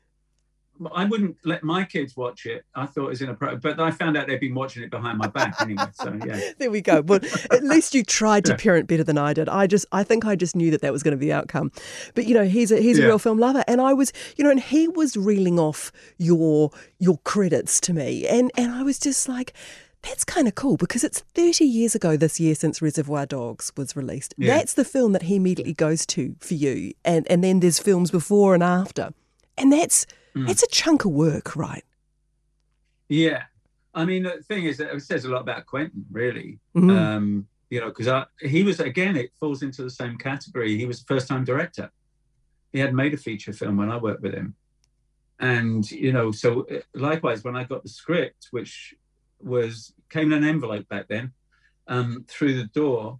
I 0.95 1.05
wouldn't 1.05 1.37
let 1.45 1.63
my 1.63 1.85
kids 1.85 2.17
watch 2.17 2.47
it. 2.47 2.65
I 2.75 2.87
thought 2.87 3.07
it 3.07 3.09
was 3.11 3.23
inappropriate, 3.23 3.63
but 3.63 3.81
I 3.81 3.91
found 3.91 4.17
out 4.17 4.27
they'd 4.27 4.41
been 4.41 4.55
watching 4.55 4.83
it 4.83 4.91
behind 4.91 5.19
my 5.19 5.27
back 5.27 5.55
anyway. 5.61 5.85
So 5.95 6.19
yeah, 6.27 6.41
There 6.59 6.71
we 6.71 6.81
go. 6.81 7.03
But 7.03 7.25
at 7.53 7.63
least 7.65 7.95
you 7.95 8.03
tried 8.03 8.45
to 8.47 8.53
Yeah. 8.53 8.57
parent 8.59 8.89
better 8.89 9.05
than 9.05 9.19
I 9.19 9.33
did. 9.35 9.49
I 9.49 9.67
just, 9.67 9.87
I 9.93 10.03
think 10.05 10.25
I 10.25 10.37
just 10.37 10.57
knew 10.57 10.71
that 10.71 10.81
that 10.83 10.93
was 10.93 11.03
going 11.03 11.13
to 11.13 11.19
be 11.19 11.27
the 11.27 11.33
outcome. 11.33 11.71
But 12.15 12.27
you 12.27 12.35
know, 12.35 12.45
he's 12.45 12.73
a 12.73 12.81
he's 12.81 12.99
a 12.99 13.07
real 13.07 13.19
film 13.19 13.39
lover, 13.39 13.63
and 13.69 13.81
I 13.81 13.93
was, 13.93 14.13
you 14.37 14.45
know, 14.45 14.51
and 14.51 14.61
he 14.61 14.89
was 14.89 15.17
reeling 15.17 15.59
off 15.59 15.93
your 16.19 16.71
your 16.99 17.19
credits 17.25 17.81
to 17.81 17.93
me, 17.93 18.27
and 18.27 18.51
and 18.57 18.73
I 18.73 18.83
was 18.83 18.99
just 18.99 19.29
like. 19.29 19.53
That's 20.03 20.25
kind 20.25 20.49
of 20.49 20.55
cool 20.55 20.79
because 20.79 21.05
it's 21.05 21.21
30 21.35 21.63
years 21.67 21.95
ago 21.95 22.17
this 22.17 22.41
year 22.41 22.55
since 22.55 22.81
Reservoir 22.81 23.27
Dogs 23.27 23.71
was 23.77 23.95
released. 23.95 24.33
Yeah. 24.39 24.57
That's 24.57 24.73
the 24.73 24.83
film 24.83 25.13
that 25.13 25.25
he 25.25 25.37
immediately 25.37 25.75
goes 25.75 26.07
to 26.07 26.37
for 26.41 26.55
you. 26.55 26.95
And 27.05 27.27
and 27.31 27.45
then 27.45 27.61
there's 27.61 27.79
films 27.79 28.11
before 28.11 28.55
and 28.55 28.63
after. 28.63 29.11
And 29.59 29.71
that's 29.71 30.07
Mm. 30.35 30.47
that's 30.47 30.63
a 30.63 30.69
chunk 30.69 31.05
of 31.05 31.11
work, 31.13 31.57
right? 31.57 31.85
yeah. 33.09 33.45
I 33.93 34.05
mean, 34.05 34.23
the 34.23 34.41
thing 34.47 34.65
is, 34.65 34.79
that 34.79 34.95
it 34.95 35.03
says 35.03 35.25
a 35.25 35.29
lot 35.29 35.41
about 35.41 35.67
Quentin, 35.67 36.07
really. 36.13 36.61
Mhm. 36.77 36.97
Um, 36.97 37.49
you 37.71 37.81
know, 37.81 37.89
because 37.89 38.27
he 38.41 38.63
was 38.63 38.79
again, 38.79 39.17
it 39.17 39.33
falls 39.41 39.63
into 39.63 39.83
the 39.83 39.91
same 39.91 40.17
category. 40.17 40.77
He 40.77 40.87
was 40.87 41.01
a 41.01 41.05
first-time 41.05 41.45
director. 41.45 41.91
He 42.73 42.79
had 42.79 42.95
made 42.95 43.15
a 43.15 43.17
feature 43.17 43.53
film 43.53 43.77
when 43.77 43.91
I 43.91 43.97
worked 43.97 44.23
with 44.23 44.35
him, 44.35 44.55
and 45.41 45.91
you 45.91 46.13
know, 46.13 46.31
so 46.31 46.67
uh, 46.71 46.81
likewise, 46.95 47.43
when 47.43 47.57
I 47.57 47.65
got 47.65 47.83
the 47.83 47.89
script, 47.89 48.49
which 48.53 48.95
was 49.41 49.93
came 50.09 50.33
in 50.33 50.45
an 50.45 50.49
envelope 50.49 50.89
back 50.89 51.09
then, 51.09 51.33
um, 51.89 52.25
through 52.29 52.57
the 52.59 52.69
door, 52.69 53.19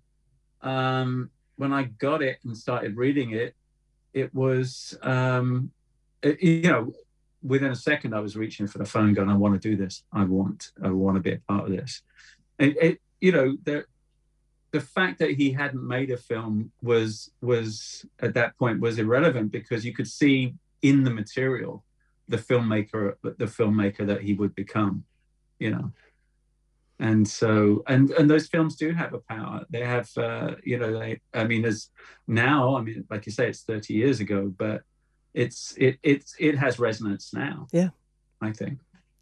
um, 0.63 1.31
when 1.57 1.73
I 1.73 1.85
got 1.85 2.23
it 2.23 2.39
and 2.45 2.57
started 2.57 2.97
reading 2.97 3.33
it, 3.33 3.57
it 4.13 4.33
was, 4.35 4.97
um, 5.03 5.73
it- 6.23 6.43
you 6.43 6.63
know, 6.63 6.93
within 7.43 7.71
a 7.71 7.77
second, 7.77 8.15
I 8.15 8.21
was 8.21 8.37
reaching 8.37 8.67
for 8.67 8.79
the 8.79 8.85
phone, 8.85 9.15
going, 9.15 9.29
"I 9.31 9.37
want 9.37 9.61
to 9.61 9.69
do 9.69 9.77
this. 9.77 10.05
I 10.13 10.25
want, 10.25 10.73
I 10.83 10.91
want 10.91 11.17
to 11.17 11.23
be 11.23 11.33
a 11.33 11.39
part 11.49 11.65
of 11.65 11.71
this." 11.71 12.03
It, 12.59 12.77
it 12.83 13.01
you 13.21 13.33
know, 13.33 13.57
the 13.65 13.85
the 14.73 14.81
fact 14.81 15.19
that 15.19 15.33
he 15.33 15.51
hadn't 15.53 15.87
made 15.87 16.11
a 16.11 16.17
film 16.17 16.73
was 16.83 17.31
was 17.41 18.05
at 18.21 18.35
that 18.35 18.57
point 18.59 18.81
was 18.81 18.99
irrelevant 18.99 19.51
because 19.53 19.85
you 19.85 19.93
could 19.93 20.09
see 20.09 20.55
in 20.83 21.05
the 21.05 21.11
material 21.11 21.85
the 22.29 22.37
filmmaker 22.39 23.15
the 23.23 23.47
filmmaker 23.47 24.07
that 24.07 24.23
he 24.23 24.35
would 24.35 24.55
become, 24.55 25.05
you 25.59 25.71
know. 25.71 25.93
And 26.99 27.27
so, 27.27 27.83
and 27.89 28.11
and 28.11 28.29
those 28.29 28.47
films 28.47 28.77
do 28.77 28.93
have 28.93 29.15
a 29.15 29.21
power. 29.21 29.65
They 29.71 29.85
have, 29.85 30.11
uh, 30.19 30.57
you 30.63 30.79
know, 30.79 30.99
they. 30.99 31.21
I 31.33 31.45
mean, 31.45 31.65
as 31.65 31.89
now, 32.27 32.77
I 32.77 32.83
mean, 32.83 33.07
like 33.11 33.25
you 33.25 33.33
say, 33.33 33.49
it's 33.49 33.63
thirty 33.63 33.95
years 33.95 34.21
ago, 34.21 34.53
but 34.57 34.83
it's 35.35 35.75
it 35.77 35.99
it's 36.03 36.35
it 36.39 36.57
has 36.59 36.79
resonance 36.79 37.33
now. 37.33 37.67
Yeah. 37.73 37.91
I 38.41 38.53
think. 38.53 38.79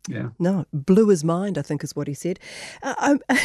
Yeah. 0.08 0.28
No, 0.38 0.64
blew 0.72 1.08
his 1.08 1.22
mind, 1.22 1.58
I 1.58 1.62
think 1.62 1.84
is 1.84 1.94
what 1.94 2.08
he 2.08 2.14
said. 2.14 2.38
Uh, 2.82 2.94
um, 2.98 3.20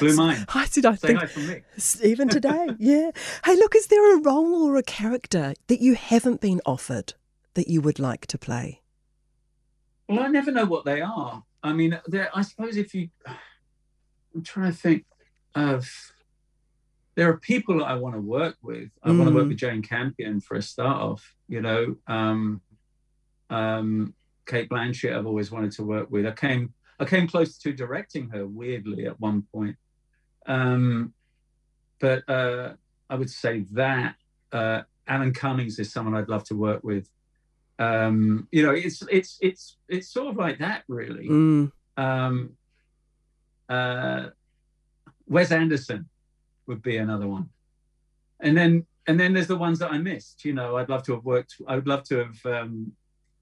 Blew 0.00 0.16
mine. 0.16 0.44
I 0.54 0.64
said, 0.64 0.86
I 0.86 0.94
Say 0.96 1.08
think 1.08 1.20
hi 1.20 1.26
from 1.26 1.46
me. 1.46 1.62
even 2.02 2.28
today, 2.28 2.68
yeah. 2.78 3.10
Hey, 3.44 3.54
look, 3.54 3.76
is 3.76 3.86
there 3.86 4.16
a 4.16 4.20
role 4.20 4.62
or 4.64 4.76
a 4.76 4.82
character 4.82 5.54
that 5.68 5.80
you 5.80 5.94
haven't 5.94 6.40
been 6.40 6.60
offered 6.66 7.14
that 7.54 7.68
you 7.68 7.80
would 7.80 7.98
like 7.98 8.26
to 8.28 8.38
play? 8.38 8.80
Well, 10.08 10.20
I 10.20 10.28
never 10.28 10.50
know 10.50 10.64
what 10.64 10.84
they 10.84 11.02
are. 11.02 11.44
I 11.62 11.72
mean, 11.72 12.00
there. 12.06 12.30
I 12.34 12.42
suppose 12.42 12.76
if 12.76 12.92
you, 12.94 13.08
I'm 14.34 14.42
trying 14.42 14.72
to 14.72 14.76
think 14.76 15.04
of. 15.54 16.11
There 17.14 17.28
are 17.28 17.36
people 17.36 17.78
that 17.78 17.84
I 17.84 17.94
want 17.94 18.14
to 18.14 18.20
work 18.20 18.56
with. 18.62 18.90
I 19.02 19.10
want 19.10 19.28
to 19.28 19.34
work 19.34 19.44
Mm. 19.44 19.48
with 19.48 19.58
Jane 19.58 19.82
Campion 19.82 20.40
for 20.40 20.56
a 20.56 20.62
start 20.62 21.00
off. 21.00 21.34
You 21.48 21.60
know, 21.60 21.96
um, 22.06 22.62
um, 23.50 24.14
Cate 24.46 24.68
Blanchett. 24.70 25.14
I've 25.16 25.26
always 25.26 25.50
wanted 25.50 25.72
to 25.72 25.84
work 25.84 26.10
with. 26.10 26.26
I 26.26 26.32
came. 26.32 26.72
I 26.98 27.04
came 27.04 27.26
close 27.26 27.58
to 27.58 27.72
directing 27.72 28.28
her 28.30 28.46
weirdly 28.46 29.06
at 29.06 29.20
one 29.20 29.42
point. 29.52 29.76
Um, 30.46 31.12
but 32.00 32.28
uh, 32.28 32.74
I 33.10 33.14
would 33.16 33.30
say 33.30 33.60
that 33.72 34.14
uh, 34.52 34.82
Alan 35.06 35.32
Cummings 35.34 35.78
is 35.78 35.92
someone 35.92 36.14
I'd 36.14 36.28
love 36.28 36.44
to 36.44 36.54
work 36.54 36.82
with. 36.82 37.08
Um, 37.78 38.48
you 38.52 38.62
know, 38.64 38.70
it's 38.72 39.02
it's 39.10 39.38
it's 39.40 39.76
it's 39.88 40.08
sort 40.08 40.28
of 40.28 40.36
like 40.36 40.58
that, 40.60 40.84
really. 40.88 41.28
Mm. 41.28 41.72
Um, 41.96 42.56
uh, 43.68 44.28
Wes 45.26 45.50
Anderson 45.52 46.08
would 46.66 46.82
be 46.82 46.96
another 46.96 47.26
one, 47.26 47.48
and 48.40 48.56
then 48.56 48.86
and 49.06 49.18
then 49.18 49.32
there's 49.32 49.48
the 49.48 49.56
ones 49.56 49.78
that 49.80 49.90
I 49.90 49.98
missed. 49.98 50.44
You 50.44 50.54
know, 50.54 50.76
I'd 50.76 50.88
love 50.88 51.02
to 51.04 51.12
have 51.14 51.24
worked. 51.24 51.56
I 51.66 51.74
would 51.76 51.86
love 51.88 52.04
to 52.04 52.18
have 52.18 52.46
um, 52.46 52.92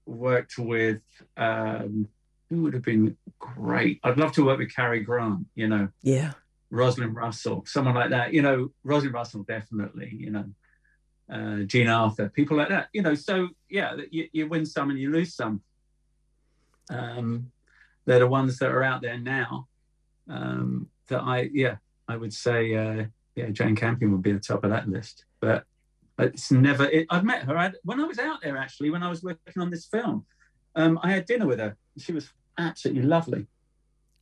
worked 0.05 0.57
with. 0.57 1.01
Um, 1.37 2.07
who 2.49 2.63
would 2.63 2.73
have 2.73 2.83
been 2.83 3.15
great? 3.39 4.01
I'd 4.03 4.17
love 4.17 4.33
to 4.33 4.45
work 4.45 4.59
with 4.59 4.75
Cary 4.75 4.99
Grant. 4.99 5.45
You 5.55 5.67
know, 5.69 5.89
Yeah. 6.01 6.33
Rosalind 6.69 7.15
Russell, 7.15 7.63
someone 7.65 7.95
like 7.95 8.09
that. 8.09 8.33
You 8.33 8.41
know, 8.41 8.71
Rosalind 8.83 9.13
Russell 9.13 9.43
definitely. 9.43 10.13
You 10.13 10.31
know, 10.31 10.45
uh, 11.31 11.63
Jean 11.63 11.87
Arthur, 11.87 12.29
people 12.29 12.57
like 12.57 12.69
that. 12.69 12.89
You 12.91 13.03
know, 13.03 13.13
so 13.13 13.49
yeah, 13.69 13.95
you, 14.09 14.27
you 14.33 14.47
win 14.47 14.65
some 14.65 14.89
and 14.89 14.99
you 14.99 15.11
lose 15.11 15.33
some. 15.33 15.61
Um, 16.89 17.51
they're 18.05 18.19
the 18.19 18.27
ones 18.27 18.57
that 18.59 18.71
are 18.71 18.83
out 18.83 19.01
there 19.01 19.17
now. 19.17 19.67
Um, 20.29 20.89
that 21.07 21.21
I 21.21 21.49
yeah, 21.53 21.77
I 22.11 22.17
would 22.17 22.33
say 22.33 22.75
uh, 22.75 23.05
yeah, 23.35 23.49
Jane 23.49 23.75
Campion 23.75 24.11
would 24.11 24.21
be 24.21 24.31
at 24.31 24.41
the 24.41 24.47
top 24.53 24.63
of 24.63 24.69
that 24.69 24.87
list. 24.87 25.25
But 25.39 25.63
it's 26.19 26.51
never. 26.51 26.85
It, 26.85 27.07
I've 27.09 27.23
met 27.23 27.43
her 27.43 27.57
I, 27.57 27.71
when 27.83 27.99
I 27.99 28.05
was 28.05 28.19
out 28.19 28.41
there 28.41 28.57
actually 28.57 28.89
when 28.89 29.03
I 29.03 29.09
was 29.09 29.23
working 29.23 29.61
on 29.61 29.71
this 29.71 29.85
film. 29.85 30.25
Um, 30.75 30.99
I 31.03 31.11
had 31.11 31.25
dinner 31.25 31.47
with 31.47 31.59
her. 31.59 31.75
She 31.97 32.13
was 32.13 32.29
absolutely 32.57 33.03
lovely. 33.03 33.47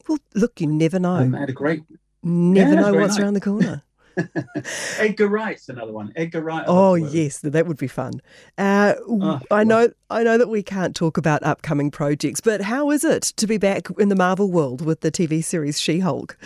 Well, 0.08 0.18
look, 0.34 0.60
you 0.60 0.68
never 0.68 0.98
know. 0.98 1.16
Um, 1.16 1.36
I 1.36 1.42
had 1.42 1.50
a 1.50 1.54
great 1.54 1.84
never 2.24 2.74
yeah, 2.74 2.82
know 2.82 2.94
what's 2.94 3.16
nice. 3.16 3.24
around 3.24 3.34
the 3.34 3.42
corner. 3.42 3.84
Edgar 5.00 5.28
Wright's 5.28 5.70
another 5.70 5.92
one. 5.94 6.12
Edgar 6.16 6.42
Wright. 6.42 6.66
Oh 6.68 6.96
to 6.96 7.02
work 7.02 7.12
with. 7.12 7.16
yes, 7.16 7.40
that 7.40 7.68
would 7.68 7.78
be 7.78 7.88
fun. 7.88 8.22
Uh, 8.58 8.96
Oh, 9.08 9.40
I 9.52 9.64
know, 9.64 9.90
I 10.10 10.24
know 10.24 10.38
that 10.38 10.50
we 10.50 10.64
can't 10.64 10.96
talk 10.96 11.18
about 11.18 11.44
upcoming 11.44 11.92
projects, 11.92 12.42
but 12.42 12.62
how 12.62 12.92
is 12.92 13.04
it 13.04 13.24
to 13.38 13.48
be 13.48 13.58
back 13.58 13.88
in 13.98 14.10
the 14.10 14.16
Marvel 14.16 14.52
world 14.52 14.82
with 14.82 15.02
the 15.02 15.12
TV 15.12 15.44
series 15.44 15.80
She-Hulk? 15.80 16.38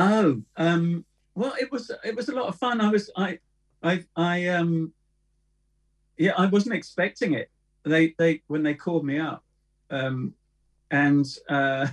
Oh, 0.00 0.40
um, 0.56 1.04
well, 1.34 1.54
it 1.60 1.72
was 1.72 1.90
it 2.04 2.14
was 2.14 2.28
a 2.28 2.34
lot 2.34 2.46
of 2.46 2.54
fun. 2.56 2.80
I 2.80 2.88
was 2.88 3.10
I 3.16 3.40
I 3.82 4.04
I 4.14 4.46
um 4.48 4.92
yeah, 6.16 6.34
I 6.38 6.46
wasn't 6.46 6.76
expecting 6.76 7.34
it. 7.34 7.50
They 7.84 8.14
they 8.16 8.42
when 8.46 8.62
they 8.62 8.74
called 8.74 9.04
me 9.04 9.18
up, 9.18 9.42
um, 9.90 10.34
and 10.92 11.26
uh, 11.48 11.88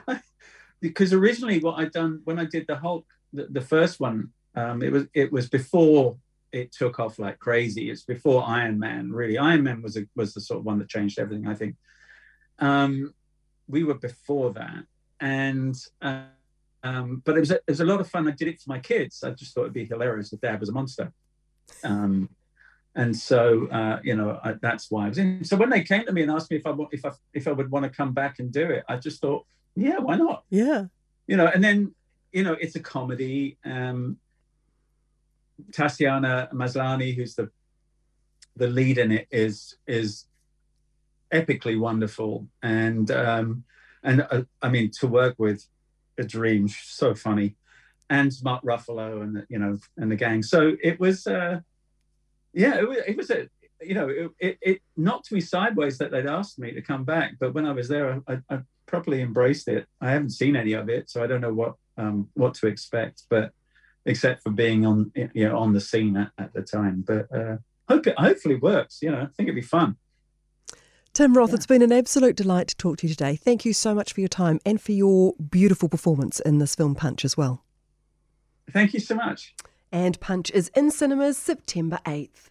because 0.80 1.12
originally 1.12 1.60
what 1.60 1.78
I'd 1.78 1.92
done 1.92 2.22
when 2.24 2.40
I 2.40 2.44
did 2.44 2.66
the 2.66 2.76
Hulk, 2.76 3.06
the, 3.32 3.46
the 3.50 3.60
first 3.60 4.00
one, 4.00 4.30
um, 4.56 4.82
it 4.82 4.90
was 4.90 5.04
it 5.14 5.30
was 5.30 5.48
before 5.48 6.16
it 6.50 6.72
took 6.72 6.98
off 6.98 7.20
like 7.20 7.38
crazy. 7.38 7.88
It's 7.88 8.02
before 8.02 8.42
Iron 8.44 8.80
Man. 8.80 9.12
Really, 9.12 9.38
Iron 9.38 9.62
Man 9.62 9.80
was 9.80 9.96
a, 9.96 10.06
was 10.16 10.34
the 10.34 10.40
sort 10.40 10.58
of 10.58 10.66
one 10.66 10.80
that 10.80 10.88
changed 10.88 11.20
everything. 11.20 11.46
I 11.46 11.54
think. 11.54 11.76
Um, 12.58 13.14
we 13.68 13.84
were 13.84 13.94
before 13.94 14.52
that, 14.54 14.86
and. 15.20 15.76
Uh, 16.02 16.24
um, 16.82 17.22
but 17.24 17.36
it 17.36 17.40
was, 17.40 17.50
a, 17.50 17.56
it 17.56 17.68
was 17.68 17.80
a 17.80 17.84
lot 17.84 18.00
of 18.00 18.08
fun. 18.08 18.28
I 18.28 18.32
did 18.32 18.48
it 18.48 18.60
for 18.60 18.70
my 18.70 18.78
kids. 18.78 19.22
I 19.24 19.30
just 19.30 19.54
thought 19.54 19.62
it'd 19.62 19.72
be 19.72 19.86
hilarious 19.86 20.32
if 20.32 20.40
Dad 20.40 20.60
was 20.60 20.68
a 20.68 20.72
monster. 20.72 21.12
Um, 21.82 22.28
and 22.94 23.14
so, 23.14 23.66
uh, 23.68 24.00
you 24.02 24.16
know, 24.16 24.40
I, 24.42 24.54
that's 24.54 24.90
why 24.90 25.06
I 25.06 25.08
was 25.10 25.18
in. 25.18 25.44
So 25.44 25.56
when 25.56 25.70
they 25.70 25.82
came 25.82 26.06
to 26.06 26.12
me 26.12 26.22
and 26.22 26.30
asked 26.30 26.50
me 26.50 26.56
if 26.56 26.66
I 26.66 26.74
if 26.92 27.04
I 27.04 27.10
if 27.34 27.46
I 27.46 27.52
would 27.52 27.70
want 27.70 27.84
to 27.84 27.90
come 27.90 28.12
back 28.12 28.38
and 28.38 28.50
do 28.50 28.70
it, 28.70 28.84
I 28.88 28.96
just 28.96 29.20
thought, 29.20 29.44
yeah, 29.74 29.98
why 29.98 30.16
not? 30.16 30.44
Yeah, 30.48 30.86
You 31.26 31.36
know, 31.36 31.46
and 31.46 31.62
then 31.62 31.94
you 32.32 32.42
know, 32.42 32.54
it's 32.54 32.74
a 32.76 32.80
comedy. 32.80 33.58
Um, 33.64 34.18
Tatiana 35.72 36.48
Maslany, 36.52 37.14
who's 37.14 37.34
the 37.34 37.50
the 38.56 38.68
lead 38.68 38.96
in 38.96 39.12
it, 39.12 39.28
is 39.30 39.76
is 39.86 40.24
epically 41.32 41.78
wonderful, 41.78 42.46
and 42.62 43.10
um, 43.10 43.64
and 44.02 44.26
uh, 44.30 44.42
I 44.62 44.70
mean, 44.70 44.90
to 45.00 45.06
work 45.06 45.34
with 45.38 45.66
a 46.18 46.24
dream, 46.24 46.68
She's 46.68 46.88
so 46.88 47.14
funny, 47.14 47.56
and 48.08 48.32
Mark 48.42 48.62
Ruffalo, 48.62 49.22
and 49.22 49.36
the, 49.36 49.46
you 49.48 49.58
know, 49.58 49.78
and 49.96 50.10
the 50.10 50.16
gang. 50.16 50.42
So 50.42 50.76
it 50.82 50.98
was, 51.00 51.26
uh, 51.26 51.60
yeah, 52.52 52.78
it 52.78 52.88
was, 52.88 52.98
it 53.06 53.16
was 53.16 53.30
a, 53.30 53.48
you 53.80 53.94
know, 53.94 54.08
it, 54.08 54.30
it, 54.38 54.58
it 54.62 54.82
knocked 54.96 55.30
me 55.32 55.40
sideways 55.40 55.98
that 55.98 56.10
they'd 56.10 56.26
asked 56.26 56.58
me 56.58 56.72
to 56.72 56.82
come 56.82 57.04
back, 57.04 57.34
but 57.38 57.54
when 57.54 57.66
I 57.66 57.72
was 57.72 57.88
there, 57.88 58.20
I, 58.26 58.38
I 58.48 58.60
properly 58.86 59.20
embraced 59.20 59.68
it. 59.68 59.86
I 60.00 60.10
haven't 60.10 60.30
seen 60.30 60.56
any 60.56 60.72
of 60.72 60.88
it, 60.88 61.10
so 61.10 61.22
I 61.22 61.26
don't 61.26 61.40
know 61.40 61.52
what 61.52 61.74
um, 61.98 62.28
what 62.34 62.54
to 62.54 62.66
expect, 62.66 63.24
but 63.28 63.52
except 64.04 64.42
for 64.42 64.50
being 64.50 64.86
on 64.86 65.12
you 65.14 65.48
know 65.48 65.58
on 65.58 65.72
the 65.72 65.80
scene 65.80 66.16
at, 66.16 66.30
at 66.38 66.54
the 66.54 66.62
time. 66.62 67.04
But 67.06 67.26
uh, 67.34 67.56
hope 67.88 68.06
it 68.06 68.18
hopefully 68.18 68.56
works. 68.56 68.98
You 69.02 69.10
know, 69.10 69.22
I 69.22 69.26
think 69.36 69.48
it'd 69.48 69.54
be 69.54 69.62
fun. 69.62 69.96
Tim 71.16 71.32
Roth, 71.32 71.48
yeah. 71.48 71.54
it's 71.54 71.66
been 71.66 71.80
an 71.80 71.92
absolute 71.92 72.36
delight 72.36 72.68
to 72.68 72.76
talk 72.76 72.98
to 72.98 73.06
you 73.06 73.14
today. 73.14 73.36
Thank 73.36 73.64
you 73.64 73.72
so 73.72 73.94
much 73.94 74.12
for 74.12 74.20
your 74.20 74.28
time 74.28 74.60
and 74.66 74.78
for 74.78 74.92
your 74.92 75.32
beautiful 75.32 75.88
performance 75.88 76.40
in 76.40 76.58
this 76.58 76.74
film 76.74 76.94
Punch 76.94 77.24
as 77.24 77.38
well. 77.38 77.64
Thank 78.70 78.92
you 78.92 79.00
so 79.00 79.14
much. 79.14 79.54
And 79.90 80.20
Punch 80.20 80.50
is 80.50 80.70
in 80.76 80.90
cinemas 80.90 81.38
September 81.38 82.00
8th. 82.04 82.50